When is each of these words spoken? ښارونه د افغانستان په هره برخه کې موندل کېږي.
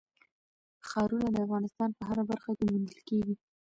ښارونه 0.87 1.27
د 1.31 1.35
افغانستان 1.45 1.89
په 1.97 2.01
هره 2.09 2.23
برخه 2.29 2.51
کې 2.57 2.65
موندل 2.69 2.99
کېږي. 3.09 3.35